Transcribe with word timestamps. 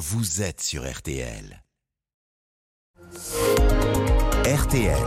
vous 0.00 0.40
êtes 0.40 0.62
sur 0.62 0.90
RTL. 0.90 1.62
RTL. 4.46 5.04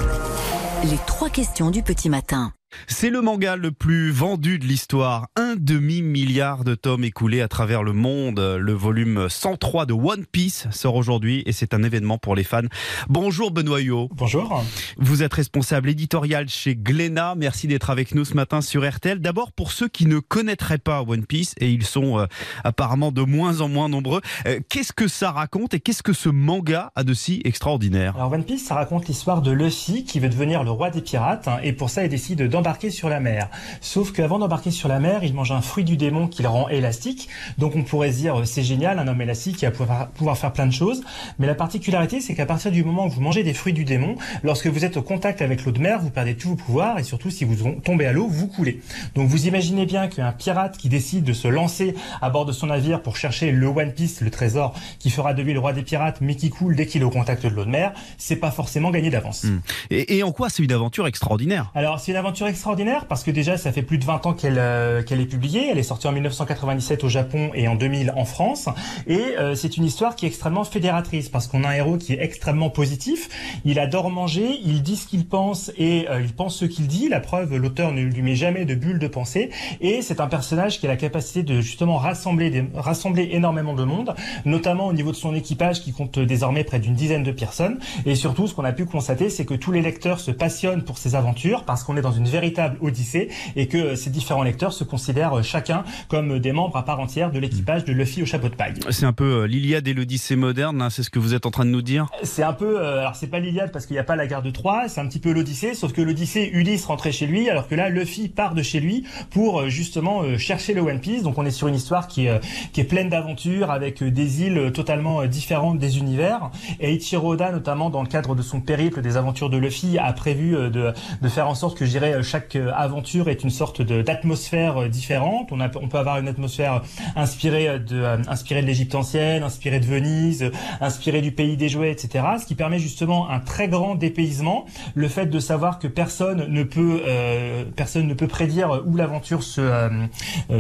Les 0.84 1.00
trois 1.08 1.32
questions 1.32 1.72
du 1.72 1.82
petit 1.82 2.10
matin. 2.10 2.54
C'est 2.88 3.10
le 3.10 3.22
manga 3.22 3.58
le 3.58 3.72
plus 3.72 4.12
vendu 4.12 4.60
de 4.60 4.66
l'histoire. 4.66 5.28
Un 5.36 5.56
demi-milliard 5.58 6.64
de 6.64 6.76
tomes 6.76 7.04
écoulés 7.04 7.42
à 7.42 7.50
travers 7.50 7.84
le 7.84 7.92
monde. 7.92 8.40
Le 8.40 8.74
volume 8.74 9.28
103 9.30 9.86
de 9.86 9.94
One 9.94 10.26
Piece 10.26 10.68
sort 10.72 10.96
aujourd'hui 10.96 11.44
et 11.46 11.52
c'est 11.52 11.74
un 11.74 11.84
événement 11.84 12.18
pour 12.18 12.36
les 12.36 12.44
fans. 12.46 12.62
Bonjour 13.10 13.52
Benoît. 13.52 13.74
Bonjour. 14.12 14.64
Vous 14.98 15.24
êtes 15.24 15.34
responsable 15.34 15.90
éditorial 15.90 16.48
chez 16.48 16.76
Glénat. 16.76 17.34
Merci 17.36 17.68
d'être 17.68 17.90
avec 17.90 18.14
nous 18.14 18.24
ce 18.24 18.36
matin 18.36 18.62
sur 18.62 18.88
RTL. 18.88 19.20
D'abord 19.20 19.52
pour 19.52 19.72
ceux 19.72 19.88
qui 19.88 20.06
ne 20.06 20.20
connaîtraient 20.20 20.78
pas 20.78 21.02
One 21.02 21.26
Piece 21.26 21.56
et 21.60 21.72
ils 21.72 21.86
sont 21.86 22.20
euh, 22.20 22.28
apparemment 22.64 23.12
de 23.12 23.24
moins 23.24 23.62
en 23.62 23.68
moins 23.68 23.90
nombreux. 23.90 24.22
Euh, 24.46 24.60
qu'est-ce 24.70 24.94
que 24.94 25.08
ça 25.08 25.32
raconte 25.32 25.74
et 25.74 25.80
qu'est-ce 25.80 26.04
que 26.04 26.14
ce 26.14 26.30
manga 26.30 26.92
a 26.96 27.04
de 27.04 27.14
si 27.16 27.42
extraordinaire? 27.46 28.16
Alors 28.16 28.32
One 28.32 28.44
Piece, 28.44 28.66
ça 28.66 28.76
raconte 28.76 29.08
l'histoire 29.08 29.42
de 29.42 29.52
Luffy 29.52 30.04
qui 30.06 30.20
veut 30.20 30.30
devenir 30.30 30.64
le 30.64 30.72
roi 30.72 30.92
des 30.92 31.02
pirates 31.02 31.48
hein, 31.48 31.58
et 31.64 31.74
pour 31.74 31.90
ça 31.90 32.04
il 32.04 32.10
décide 32.10 32.48
d'embarquer 32.64 32.92
sur 32.92 33.10
la 33.10 33.20
mer. 33.20 33.50
Sauf 33.82 34.14
qu'avant 34.14 34.40
d'embarquer 34.40 34.72
sur 34.72 34.88
la 34.88 35.02
mer, 35.02 35.26
il 35.26 35.34
mange 35.34 35.52
un 35.52 35.60
fruit 35.60 35.84
du 35.84 35.98
démon 35.98 36.28
qui 36.28 36.44
le 36.44 36.48
rend 36.48 36.70
élastique. 36.70 37.28
Donc 37.58 37.76
on 37.76 37.84
pourrait 37.84 38.14
se 38.14 38.18
dire 38.20 38.40
euh, 38.40 38.46
c'est 38.46 38.64
génial, 38.64 39.00
un 39.00 39.08
homme 39.10 39.22
élastique 39.22 39.58
qui 39.58 39.66
va 39.66 39.72
pouvoir, 39.72 40.08
pouvoir 40.12 40.38
faire 40.38 40.54
plein 40.54 40.66
de 40.66 40.72
choses. 40.72 41.02
Mais 41.40 41.48
la 41.48 41.56
particularité 41.56 42.22
c'est 42.22 42.36
qu'à 42.36 42.46
partir 42.46 42.72
du 42.72 42.86
moment 42.86 43.08
où 43.08 43.10
vous 43.10 43.20
mangez 43.20 43.44
des 43.44 43.54
fruits 43.54 43.74
du 43.74 43.84
démon, 43.84 44.16
lorsque 44.44 44.68
vous 44.68 44.86
êtes 44.86 44.96
au 44.96 45.02
contact 45.02 45.42
avec 45.42 45.66
l'eau 45.66 45.74
de 45.74 45.80
mer, 45.82 46.00
vous 46.00 46.10
perdez 46.10 46.36
tous 46.36 46.50
vos 46.50 46.56
pouvoirs 46.56 47.00
et 47.00 47.04
surtout 47.04 47.30
si 47.30 47.44
vous 47.44 47.72
tombez 47.84 48.06
à 48.06 48.14
l'eau, 48.14 48.28
vous 48.30 48.48
coulez. 48.48 48.80
Donc 49.16 49.28
vous 49.28 49.46
imaginez 49.46 49.86
bien 49.86 50.08
qu'un 50.08 50.32
pirate 50.32 50.78
qui 50.78 50.88
décide 50.88 51.26
de 51.26 51.34
se 51.34 51.50
lancer 51.50 51.96
à 52.22 52.30
bord 52.30 52.46
de 52.46 52.54
son 52.54 52.68
navire 52.68 53.02
pour 53.02 53.18
chercher 53.18 53.52
le 53.52 53.68
One 53.68 53.92
Piece, 53.92 54.22
le 54.22 54.32
trésor 54.32 54.74
qui 55.00 55.10
fera 55.10 55.34
de 55.34 55.42
lui 55.42 55.52
le 55.52 55.60
roi 55.60 55.74
des 55.74 55.84
pirates, 55.84 56.22
mais 56.22 56.36
qui 56.36 56.50
coule 56.50 56.78
dès 56.78 56.86
qu'il 56.86 57.02
est 57.02 57.06
au 57.06 57.10
contact 57.10 57.44
de 57.44 57.50
l'eau 57.50 57.66
de 57.66 57.70
mer, 57.70 57.92
c'est 58.18 58.38
pas 58.38 58.52
forcément 58.52 58.90
gagné 58.90 59.10
d'avance. 59.10 59.44
Hmm. 59.44 59.60
Et, 59.90 60.18
et 60.18 60.24
en 60.24 60.32
quoi 60.32 60.50
c'est 60.50 60.64
une 60.64 60.72
aventure 60.72 61.08
extraordinaire? 61.08 61.72
Alors 61.76 62.00
c'est 62.00 62.12
une 62.14 62.18
aventure 62.18 62.48
extraordinaire 62.54 63.08
parce 63.08 63.24
que 63.24 63.32
déjà 63.32 63.58
ça 63.58 63.72
fait 63.72 63.82
plus 63.82 63.98
de 63.98 64.06
20 64.06 64.28
ans 64.28 64.34
qu'elle 64.34 64.60
euh, 64.60 65.02
qu'elle 65.02 65.20
est 65.20 65.26
publiée. 65.26 65.70
Elle 65.72 65.80
est 65.80 65.84
sortie 65.84 66.08
en 66.08 66.12
1997 66.12 67.04
au 67.04 67.10
Japon 67.10 67.50
et 67.56 67.68
en 67.68 67.76
2000 67.76 68.14
en 68.16 68.26
France. 68.26 68.70
Et 69.08 69.20
euh, 69.40 69.56
c'est 69.56 69.78
une 69.78 69.86
histoire 69.86 70.16
qui 70.16 70.26
est 70.26 70.30
extrêmement 70.30 70.64
fédératrice 70.64 71.30
parce 71.30 71.48
qu'on 71.48 71.64
a 71.64 71.70
un 71.70 71.74
héros 71.74 71.98
qui 71.98 72.14
est 72.14 72.22
extrêmement 72.22 72.70
positif. 72.70 73.60
Il 73.66 73.80
adore 73.80 74.12
manger, 74.12 74.60
il 74.64 74.84
dit 74.84 74.96
ce 74.96 75.08
qu'il 75.08 75.26
pense 75.26 75.72
et 75.78 76.08
euh, 76.10 76.22
il 76.22 76.32
pense 76.34 76.56
ce 76.58 76.66
qu'il 76.66 76.88
dit. 76.88 77.10
La 77.10 77.20
preuve, 77.20 77.56
l'auteur 77.56 77.92
ne 77.92 78.02
lui 78.02 78.22
met 78.22 78.36
jamais 78.36 78.66
de 78.66 78.76
bulle 78.76 79.00
de 79.00 79.08
pensée. 79.08 79.50
Et 79.82 80.04
c'est 80.04 80.22
un 80.22 80.28
personnage 80.28 80.80
qui 80.80 80.86
a 80.86 80.90
la 80.90 80.96
capacité 80.96 81.42
de 81.42 81.60
justement 81.60 81.98
rassembler, 81.98 82.66
rassembler 82.76 83.30
énormément 83.32 83.74
de 83.74 83.84
monde, 83.84 84.14
notamment 84.46 84.86
au 84.86 84.94
niveau 84.94 85.12
de 85.12 85.18
son 85.18 85.34
équipage 85.34 85.82
qui 85.82 85.92
compte 85.92 86.20
désormais 86.20 86.64
près 86.64 86.80
d'une 86.80 86.94
dizaine 86.94 87.24
de 87.24 87.32
personnes. 87.32 87.80
Et 88.06 88.14
surtout, 88.14 88.46
ce 88.46 88.54
qu'on 88.54 88.64
a 88.64 88.74
pu 88.74 88.86
constater, 88.86 89.32
c'est 89.32 89.46
que 89.46 89.56
tous 89.56 89.72
les 89.72 89.82
lecteurs 89.82 90.20
se 90.20 90.30
passionnent 90.30 90.84
pour 90.84 91.00
ses 91.00 91.16
aventures 91.16 91.64
parce 91.64 91.84
qu'on 91.84 91.98
est 91.98 92.02
dans 92.02 92.12
une 92.12 92.28
véritable 92.28 92.43
odyssée 92.82 93.30
et 93.56 93.68
que 93.68 93.96
ces 93.96 94.10
différents 94.10 94.44
lecteurs 94.44 94.74
se 94.74 94.84
considèrent 94.84 95.44
chacun 95.44 95.84
comme 96.08 96.40
des 96.40 96.52
membres 96.52 96.78
à 96.78 96.84
part 96.84 97.00
entière 97.00 97.32
de 97.32 97.40
l'équipage 97.40 97.86
de 97.86 97.94
Luffy 97.94 98.22
au 98.22 98.26
chapeau 98.26 98.50
de 98.50 98.56
paille. 98.56 98.74
C'est 98.90 99.06
un 99.06 99.14
peu 99.14 99.42
euh, 99.42 99.48
l'Iliade 99.48 99.88
et 99.88 99.94
l'Odyssée 99.94 100.36
moderne, 100.36 100.82
hein, 100.82 100.90
c'est 100.90 101.04
ce 101.04 101.10
que 101.10 101.20
vous 101.20 101.34
êtes 101.34 101.46
en 101.46 101.52
train 101.52 101.66
de 101.66 101.70
nous 101.70 101.82
dire? 101.82 102.08
C'est 102.24 102.44
un 102.44 102.54
peu, 102.54 102.80
euh, 102.80 103.00
alors 103.00 103.16
c'est 103.16 103.28
pas 103.28 103.40
l'Iliade 103.40 103.72
parce 103.72 103.86
qu'il 103.86 103.96
n'y 103.96 104.00
a 104.00 104.04
pas 104.04 104.16
la 104.16 104.28
guerre 104.28 104.42
de 104.42 104.52
Troie, 104.52 104.88
c'est 104.88 105.02
un 105.02 105.08
petit 105.08 105.20
peu 105.20 105.32
l'Odyssée, 105.32 105.74
sauf 105.74 105.94
que 105.94 106.02
l'Odyssée, 106.02 106.50
Ulysse 106.54 106.86
rentrait 106.86 107.12
chez 107.12 107.28
lui, 107.28 107.50
alors 107.50 107.68
que 107.68 107.76
là, 107.76 107.90
Luffy 107.90 108.30
part 108.30 108.56
de 108.56 108.64
chez 108.64 108.80
lui 108.80 109.06
pour 109.30 109.62
euh, 109.62 109.70
justement 109.70 110.38
chercher 110.38 110.74
le 110.74 110.82
One 110.82 111.00
Piece. 111.00 111.24
Donc 111.24 111.38
on 111.38 111.46
est 111.46 111.52
sur 111.52 111.68
une 111.68 111.76
histoire 111.76 112.08
qui, 112.08 112.28
qui 112.72 112.82
est 112.82 112.86
pleine 112.86 113.10
d'aventures, 113.10 113.72
avec 113.72 114.04
des 114.04 114.42
îles 114.42 114.72
totalement 114.74 115.26
différentes 115.26 115.80
des 115.80 115.98
univers. 115.98 116.52
Et 116.80 116.94
Ichiro 116.94 117.34
Oda, 117.34 117.52
notamment 117.52 117.90
dans 117.90 118.02
le 118.02 118.08
cadre 118.08 118.36
de 118.36 118.42
son 118.42 118.62
périple 118.62 119.02
des 119.02 119.18
aventures 119.18 119.50
de 119.50 119.58
Luffy, 119.58 119.98
a 119.98 120.12
prévu 120.14 120.52
de, 120.52 120.94
de 121.22 121.30
faire 121.30 121.48
en 121.48 121.56
sorte 121.56 121.78
que 121.78 121.86
je 121.86 121.92
dirais 121.92 122.24
chaque 122.34 122.56
aventure 122.56 123.30
est 123.30 123.44
une 123.44 123.52
sorte 123.52 123.84
d'atmosphère 123.84 124.90
différente. 124.90 125.52
On, 125.52 125.88
peut 125.88 126.00
avoir 126.00 126.18
une 126.18 126.28
atmosphère 126.28 126.82
inspirée 127.16 127.78
de, 127.78 128.04
inspirée 128.28 128.64
de 128.64 128.66
l'Égypte 128.66 128.96
ancienne, 128.96 129.44
inspirée 129.44 129.80
de 129.80 129.86
Venise, 129.86 130.50
inspirée 130.82 131.22
du 131.22 131.32
pays 131.32 131.58
des 131.58 131.70
jouets, 131.70 131.92
etc. 131.92 132.26
Ce 132.42 132.48
qui 132.48 132.56
permet 132.56 132.80
justement 132.80 133.30
un 133.30 133.40
très 133.40 133.68
grand 133.68 133.94
dépaysement. 133.94 134.66
Le 134.96 135.08
fait 135.10 135.28
de 135.28 135.38
savoir 135.38 135.78
que 135.78 135.88
personne 135.88 136.48
ne 136.48 136.64
peut, 136.64 137.04
euh, 137.06 137.66
personne 137.76 138.08
ne 138.08 138.16
peut 138.16 138.26
prédire 138.26 138.82
où 138.88 138.96
l'aventure 138.96 139.42
euh, 139.60 140.08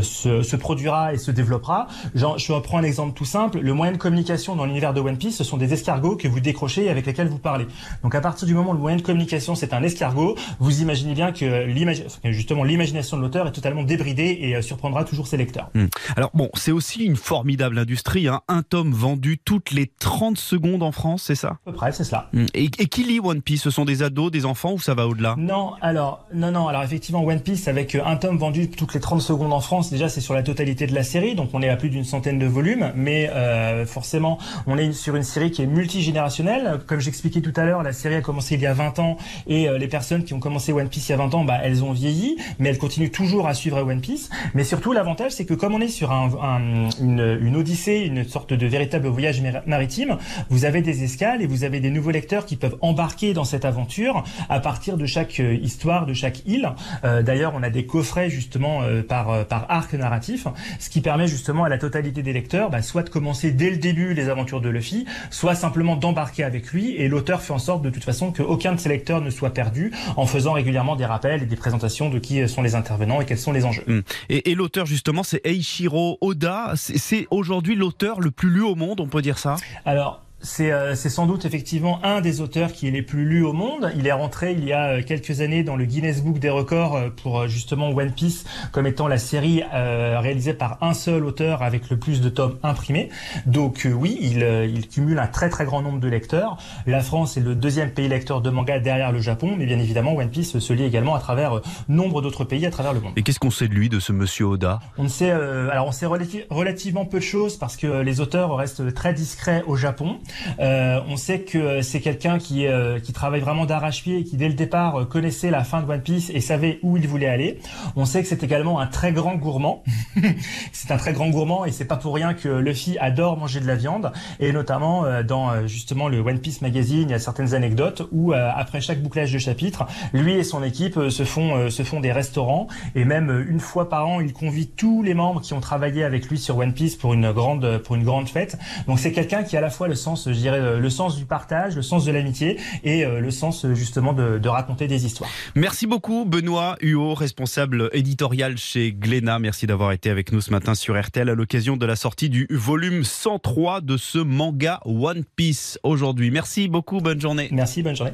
se, 0.04 0.56
produira 0.56 1.16
et 1.16 1.18
se 1.18 1.32
développera. 1.32 1.88
Genre, 2.14 2.38
je 2.38 2.54
reprends 2.54 2.78
un 2.78 2.84
exemple 2.84 3.14
tout 3.14 3.26
simple. 3.26 3.58
Le 3.62 3.74
moyen 3.74 3.94
de 3.94 3.98
communication 3.98 4.56
dans 4.56 4.66
l'univers 4.66 4.94
de 4.94 5.02
One 5.02 5.18
Piece, 5.18 5.38
ce 5.38 5.44
sont 5.44 5.58
des 5.58 5.74
escargots 5.74 6.18
que 6.18 6.28
vous 6.28 6.40
décrochez 6.40 6.86
et 6.86 6.92
avec 6.92 7.08
lesquels 7.08 7.30
vous 7.30 7.40
parlez. 7.40 7.66
Donc 8.04 8.14
à 8.14 8.22
partir 8.22 8.48
du 8.48 8.54
moment 8.54 8.70
où 8.70 8.74
le 8.74 8.80
moyen 8.80 8.98
de 8.98 9.02
communication 9.02 9.56
c'est 9.56 9.74
un 9.74 9.82
escargot, 9.82 10.36
vous 10.60 10.84
imaginez 10.84 11.16
bien 11.16 11.32
que 11.32 11.53
l'image, 11.62 12.04
justement 12.24 12.64
l'imagination 12.64 13.18
de 13.18 13.22
l'auteur 13.22 13.48
est 13.48 13.52
totalement 13.52 13.84
débridée 13.84 14.38
et 14.42 14.56
euh, 14.56 14.62
surprendra 14.62 15.04
toujours 15.04 15.28
ses 15.28 15.38
lecteurs. 15.38 15.70
Hmm. 15.74 15.88
Alors 16.16 16.32
bon, 16.34 16.50
c'est 16.56 16.72
aussi 16.72 17.04
une 17.04 17.16
formidable 17.16 17.78
industrie, 17.78 18.28
hein. 18.28 18.42
un 18.48 18.64
tome 18.64 18.92
vendu 18.92 19.38
toutes 19.38 19.72
les 19.72 19.92
30 20.00 20.38
secondes 20.38 20.84
en 20.84 20.92
France, 20.92 21.24
c'est 21.24 21.36
ça? 21.36 21.50
À 21.50 21.60
peu 21.66 21.74
près, 21.74 21.92
c'est 21.92 22.04
cela. 22.04 22.30
Hmm. 22.34 22.46
Et, 22.54 22.66
et, 22.66 22.88
qui 22.88 23.04
lit 23.04 23.20
One 23.20 23.42
Piece? 23.42 23.64
Ce 23.64 23.70
sont 23.70 23.86
des 23.86 24.04
ados, 24.04 24.32
des 24.32 24.46
enfants 24.46 24.74
ou 24.74 24.80
ça 24.80 24.94
va 24.94 25.08
au-delà? 25.08 25.36
Non, 25.38 25.74
alors 25.82 26.26
non, 26.34 26.52
non, 26.52 26.68
alors 26.68 26.84
effectivement 26.84 27.24
One 27.24 27.42
Piece 27.42 27.68
avec 27.68 27.96
euh, 27.96 28.02
un 28.06 28.16
tome 28.16 28.38
vendu 28.38 28.70
toutes 28.70 28.94
les 28.94 29.00
30 29.00 29.22
secondes 29.22 29.54
en 29.54 29.62
France, 29.62 29.90
déjà 29.90 30.10
c'est 30.10 30.22
sur 30.22 30.34
la 30.34 30.44
totalité 30.44 30.88
de 30.88 30.96
la 30.96 31.04
série, 31.04 31.36
donc 31.36 31.50
on 31.54 31.62
est 31.62 31.70
à 31.70 31.76
plus 31.76 31.90
d'une 31.90 32.04
centaine 32.04 32.40
de 32.40 32.46
volumes, 32.46 32.92
mais 32.96 33.30
euh, 33.30 33.86
forcément 33.86 34.38
on 34.68 34.78
est 34.78 34.92
sur 34.94 35.16
une 35.16 35.24
série 35.24 35.52
qui 35.52 35.62
est 35.62 35.68
multigénérationnelle. 35.68 36.80
Comme 36.88 37.00
j'expliquais 37.00 37.42
tout 37.42 37.54
à 37.56 37.66
l'heure, 37.66 37.84
la 37.84 37.94
série 37.94 38.16
a 38.16 38.22
commencé 38.22 38.56
il 38.56 38.62
y 38.62 38.66
a 38.66 38.74
20 38.74 39.00
ans 39.00 39.18
et 39.48 39.68
euh, 39.68 39.78
les 39.78 39.88
personnes 39.88 40.24
qui 40.24 40.34
ont 40.34 40.40
commencé 40.40 40.74
One 40.74 40.90
Piece 40.90 41.10
il 41.10 41.12
y 41.12 41.16
a 41.16 41.18
20 41.18 41.34
ans, 41.36 41.43
bah, 41.44 41.60
elles 41.64 41.84
ont 41.84 41.92
vieilli, 41.92 42.38
mais 42.60 42.70
elles 42.70 42.78
continuent 42.78 43.12
toujours 43.12 43.48
à 43.48 43.54
suivre 43.54 43.82
One 43.82 44.02
Piece. 44.02 44.30
Mais 44.54 44.64
surtout, 44.64 44.94
l'avantage, 44.94 45.32
c'est 45.32 45.46
que 45.46 45.54
comme 45.54 45.74
on 45.74 45.82
est 45.82 45.88
sur 45.88 46.12
un, 46.12 46.30
un, 46.42 46.90
une, 47.00 47.40
une, 47.42 47.56
odyssée, 47.56 48.00
une 48.06 48.24
sorte 48.24 48.54
de 48.54 48.66
véritable 48.68 49.08
voyage 49.08 49.42
maritime, 49.66 50.18
vous 50.50 50.66
avez 50.66 50.82
des 50.82 51.04
escales 51.04 51.42
et 51.42 51.48
vous 51.48 51.64
avez 51.64 51.80
des 51.80 51.90
nouveaux 51.90 52.12
lecteurs 52.12 52.46
qui 52.46 52.56
peuvent 52.56 52.78
embarquer 52.82 53.34
dans 53.34 53.44
cette 53.44 53.66
aventure 53.66 54.24
à 54.50 54.60
partir 54.60 54.98
de 54.98 55.06
chaque 55.06 55.40
euh, 55.40 55.56
histoire, 55.56 56.06
de 56.06 56.14
chaque 56.14 56.46
île. 56.46 56.70
Euh, 57.04 57.22
D'ailleurs, 57.22 57.54
on 57.56 57.64
a 57.64 57.70
des 57.70 57.86
coffrets 57.86 58.30
justement 58.30 58.82
euh, 58.84 59.02
par, 59.02 59.46
par 59.46 59.66
arc 59.70 59.94
narratif, 59.94 60.48
ce 60.80 60.90
qui 60.90 61.02
permet 61.02 61.28
justement 61.28 61.64
à 61.64 61.70
la 61.70 61.78
totalité 61.78 62.22
des 62.22 62.34
lecteurs, 62.34 62.70
bah, 62.70 62.82
soit 62.82 63.04
de 63.04 63.10
commencer 63.10 63.52
dès 63.52 63.70
le 63.70 63.78
début 63.78 64.14
les 64.14 64.30
aventures 64.30 64.62
de 64.62 64.70
Luffy, 64.70 65.06
soit 65.30 65.56
simplement 65.56 65.96
d'embarquer 65.96 66.44
avec 66.44 66.72
lui. 66.72 66.96
Et 66.96 67.08
l'auteur 67.08 67.42
fait 67.42 67.54
en 67.54 67.60
sorte 67.60 67.82
de 67.82 67.90
toute 67.90 68.04
façon 68.04 68.32
qu'aucun 68.32 68.74
de 68.74 68.80
ses 68.80 68.90
lecteurs 68.90 69.22
ne 69.22 69.30
soit 69.30 69.52
perdu 69.52 69.92
en 70.18 70.26
faisant 70.26 70.54
régulièrement 70.54 70.96
des 70.96 71.06
rappels 71.06 71.33
et 71.42 71.46
des 71.48 71.56
présentations 71.56 72.10
de 72.10 72.20
qui 72.20 72.48
sont 72.48 72.62
les 72.62 72.76
intervenants 72.76 73.22
et 73.22 73.26
quels 73.26 73.40
sont 73.40 73.54
les 73.54 73.66
enjeux. 73.66 73.84
Mmh. 73.88 74.00
Et, 74.30 74.52
et 74.52 74.56
l'auteur 74.56 74.86
justement, 74.86 75.24
c'est 75.24 75.42
Eiichiro 75.46 76.18
Oda. 76.22 76.74
C'est 76.76 77.26
aujourd'hui 77.32 77.76
l'auteur 77.76 78.20
le 78.20 78.30
plus 78.30 78.50
lu 78.50 78.62
au 78.62 78.76
monde, 78.76 79.00
on 79.00 79.08
peut 79.08 79.22
dire 79.22 79.40
ça? 79.40 79.56
Alors, 79.86 80.22
c'est 80.44 80.72
euh, 80.72 80.94
sans 80.94 81.26
doute 81.26 81.46
effectivement 81.46 82.04
un 82.04 82.20
des 82.20 82.42
auteurs 82.42 82.74
qui 82.74 82.88
est 82.88 82.92
les 82.92 83.02
plus 83.02 83.26
lus 83.26 83.46
au 83.46 83.54
monde. 83.54 83.92
Il 83.96 84.06
est 84.06 84.12
rentré 84.12 84.52
il 84.52 84.66
y 84.66 84.74
a 84.74 84.90
euh, 84.90 85.02
quelques 85.02 85.40
années 85.40 85.64
dans 85.64 85.78
le 85.78 85.86
Guinness 85.86 86.22
Book 86.22 86.38
des 86.38 86.50
records 86.50 86.98
euh, 86.98 87.10
pour 87.10 87.48
justement 87.48 87.90
One 87.90 88.12
Piece 88.12 88.44
comme 88.74 88.86
étant 88.86 89.08
la 89.08 89.18
série 89.18 89.64
réalisée 89.64 90.54
par 90.54 90.78
un 90.82 90.94
seul 90.94 91.24
auteur 91.24 91.64
avec 91.64 91.90
le 91.90 91.98
plus 91.98 92.20
de 92.20 92.28
tomes 92.28 92.58
imprimés. 92.62 93.10
Donc 93.46 93.88
oui, 93.90 94.18
il, 94.20 94.40
il, 94.74 94.88
cumule 94.90 95.18
un 95.20 95.28
très 95.28 95.50
très 95.50 95.64
grand 95.64 95.82
nombre 95.82 96.00
de 96.00 96.08
lecteurs. 96.10 96.58
La 96.86 97.00
France 97.00 97.38
est 97.38 97.42
le 97.42 97.56
deuxième 97.56 97.92
pays 97.92 98.10
lecteur 98.10 98.42
de 98.42 98.50
manga 98.50 98.80
derrière 98.80 99.12
le 99.12 99.22
Japon, 99.22 99.56
mais 99.58 99.66
bien 99.66 99.80
évidemment 99.80 100.16
One 100.16 100.30
Piece 100.30 100.60
se 100.60 100.74
lit 100.74 100.84
également 100.84 101.16
à 101.16 101.20
travers 101.20 101.62
nombre 101.88 102.22
d'autres 102.22 102.44
pays 102.44 102.66
à 102.66 102.72
travers 102.72 102.94
le 102.94 103.00
monde. 103.00 103.14
Et 103.16 103.24
qu'est-ce 103.24 103.40
qu'on 103.40 103.52
sait 103.52 103.68
de 103.68 103.74
lui, 103.74 103.88
de 103.88 104.00
ce 104.00 104.12
monsieur 104.12 104.46
Oda? 104.46 104.80
On 104.98 105.04
ne 105.04 105.08
sait, 105.08 105.32
alors 105.32 105.88
on 105.88 105.92
sait 105.92 106.06
relati 106.06 106.42
relativement 106.50 107.06
peu 107.06 107.20
de 107.20 107.24
choses 107.24 107.56
parce 107.58 107.78
que 107.78 108.02
les 108.02 108.20
auteurs 108.20 108.56
restent 108.56 108.94
très 108.94 109.14
discrets 109.14 109.64
au 109.66 109.76
Japon. 109.76 110.20
Euh, 110.60 111.00
on 111.08 111.18
sait 111.18 111.40
que 111.42 111.82
c'est 111.82 112.00
quelqu'un 112.02 112.38
qui, 112.38 112.68
euh, 112.68 113.00
qui 113.00 113.14
travaille 113.14 113.42
vraiment 113.42 113.66
d'arrache-pied 113.66 114.20
et 114.20 114.24
qui 114.24 114.38
dès 114.38 114.48
le 114.48 114.54
départ 114.54 115.02
euh, 115.02 115.06
connaissait 115.06 115.52
la 115.52 115.64
fin 115.64 115.82
de 115.82 115.92
One 115.92 116.02
Piece 116.02 116.32
et 116.34 116.42
savait 116.42 116.80
où 116.84 116.98
il 116.98 117.08
voulait 117.08 117.28
aller. 117.28 117.60
On 117.96 118.06
sait 118.06 118.22
que 118.22 118.28
c'est 118.28 118.44
également 118.44 118.80
un 118.80 118.88
très 118.88 119.12
grand 119.12 119.36
gourmand. 119.36 119.84
c'est 120.72 120.92
un 120.92 120.98
très 120.98 121.14
grand 121.14 121.30
gourmand 121.30 121.66
et 121.66 121.72
c'est 121.72 121.86
pas 121.86 121.98
pour 121.98 122.16
rien 122.16 122.34
que 122.34 122.50
Luffy 122.50 122.98
adore 123.00 123.38
manger 123.38 123.60
de 123.60 123.68
la 123.68 123.76
viande 123.76 124.12
et 124.40 124.52
notamment 124.52 125.06
euh, 125.06 125.24
dans 125.24 125.52
euh, 125.52 125.68
justement 125.68 126.08
le 126.08 126.20
One 126.20 126.40
Piece 126.40 126.62
magazine, 126.62 127.04
il 127.04 127.12
y 127.12 127.14
a 127.14 127.20
certaines 127.20 127.54
anecdotes 127.54 128.04
où 128.12 128.34
euh, 128.34 128.50
après 128.56 128.82
chaque 128.82 129.02
bouclage 129.02 129.32
de 129.32 129.40
chapitre, 129.40 129.86
lui 130.14 130.34
et 130.34 130.44
son 130.44 130.64
équipe 130.64 131.00
se 131.10 131.24
font 131.24 131.70
se 131.70 131.84
font 131.84 132.00
des 132.00 132.12
restaurants 132.12 132.68
et 132.96 133.06
même 133.06 133.46
une 133.48 133.60
fois 133.60 133.90
par 133.90 134.08
an, 134.08 134.20
il 134.22 134.34
convie 134.34 134.68
tous 134.68 135.04
les 135.04 135.14
membres 135.14 135.42
qui 135.42 135.54
ont 135.54 135.60
travaillé 135.60 136.04
avec 136.04 136.30
lui 136.30 136.38
sur 136.38 136.58
One 136.58 136.74
Piece 136.74 136.96
pour 136.96 137.14
une 137.14 137.32
grande 137.32 137.80
pour 137.80 137.96
une 137.96 138.04
grande 138.04 138.28
fête. 138.28 138.58
Donc 138.88 139.00
c'est 139.00 139.12
quelqu'un 139.12 139.44
qui 139.44 139.56
a 139.56 139.60
à 139.60 139.62
la 139.62 139.70
fois 139.70 139.88
le 139.88 139.96
sens 139.96 140.23
sens, 140.24 140.34
je 140.34 140.40
dirais, 140.40 140.80
le 140.80 140.90
sens 140.90 141.18
du 141.18 141.26
partage, 141.26 141.76
le 141.76 141.82
sens 141.82 142.06
de 142.06 142.12
l'amitié 142.12 142.60
et 142.84 143.06
le 143.06 143.32
sens 143.32 143.66
justement 143.74 144.14
de, 144.14 144.38
de 144.38 144.50
raconter 144.50 144.88
des 144.88 145.06
histoires. 145.06 145.30
Merci 145.56 145.88
beaucoup 145.88 146.26
Benoît 146.26 146.78
Huot, 146.82 147.14
responsable 147.14 147.90
éditorial 147.94 148.58
chez 148.58 148.94
Glénat. 148.94 149.40
Merci 149.40 149.68
d'avoir 149.68 149.92
été 149.92 150.10
avec 150.10 150.32
nous 150.32 150.42
ce 150.42 150.52
matin 150.52 150.76
sur 150.76 151.00
RTL 151.00 151.30
à 151.30 151.36
l'occasion 151.36 151.78
de 151.78 151.86
la 151.86 151.96
sortie 151.96 152.30
du 152.30 152.48
volume 152.50 153.04
103 153.04 153.82
de 153.82 153.98
ce 153.98 154.20
manga 154.20 154.80
One 154.86 155.24
Piece 155.36 155.80
aujourd'hui. 155.84 156.32
Merci 156.32 156.68
beaucoup, 156.68 157.00
bonne 157.00 157.22
journée. 157.22 157.50
Merci, 157.52 157.84
bonne 157.84 157.96
journée. 157.96 158.14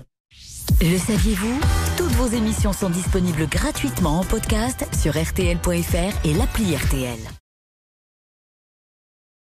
Le 0.81 0.97
saviez-vous? 0.97 1.59
Toutes 1.97 2.11
vos 2.11 2.27
émissions 2.27 2.73
sont 2.73 2.89
disponibles 2.89 3.47
gratuitement 3.47 4.19
en 4.19 4.23
podcast 4.23 4.87
sur 4.95 5.13
rtl.fr 5.13 6.25
et 6.25 6.33
l'appli 6.33 6.75
RTL. 6.75 7.19